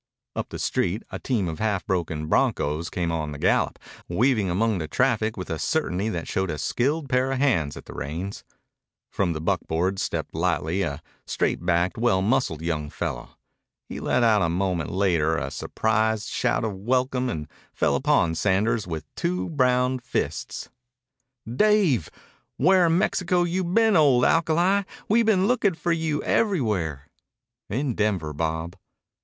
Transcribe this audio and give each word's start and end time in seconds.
Up 0.35 0.49
the 0.49 0.57
street 0.57 1.03
a 1.11 1.19
team 1.19 1.47
of 1.47 1.59
half 1.59 1.85
broken 1.85 2.25
broncos 2.25 2.89
came 2.89 3.11
on 3.11 3.31
the 3.33 3.37
gallop, 3.37 3.77
weaving 4.09 4.49
among 4.49 4.79
the 4.79 4.87
traffic 4.87 5.37
with 5.37 5.51
a 5.51 5.59
certainty 5.59 6.09
that 6.09 6.27
showed 6.27 6.49
a 6.49 6.57
skilled 6.57 7.07
pair 7.07 7.31
of 7.31 7.37
hands 7.37 7.77
at 7.77 7.85
the 7.85 7.93
reins. 7.93 8.43
From 9.11 9.33
the 9.33 9.39
buckboard 9.39 9.99
stepped 9.99 10.33
lightly 10.33 10.81
a 10.81 11.03
straight 11.27 11.63
backed, 11.63 11.99
well 11.99 12.23
muscled 12.23 12.63
young 12.63 12.89
fellow. 12.89 13.37
He 13.89 13.99
let 13.99 14.23
out 14.23 14.41
a 14.41 14.49
moment 14.49 14.89
later 14.89 15.37
a 15.37 15.51
surprised 15.51 16.29
shout 16.29 16.63
of 16.63 16.73
welcome 16.73 17.29
and 17.29 17.47
fell 17.71 17.95
upon 17.95 18.33
Sanders 18.33 18.87
with 18.87 19.05
two 19.13 19.49
brown 19.49 19.99
fists. 19.99 20.67
"Dave! 21.47 22.09
Where 22.57 22.87
in 22.87 22.97
Mexico 22.97 23.43
you 23.43 23.63
been, 23.63 23.95
old 23.95 24.25
alkali? 24.25 24.81
We 25.07 25.21
been 25.21 25.45
lookin' 25.45 25.75
for 25.75 25.91
you 25.91 26.23
everywhere." 26.23 27.07
"In 27.69 27.93
Denver, 27.93 28.33
Bob." 28.33 28.75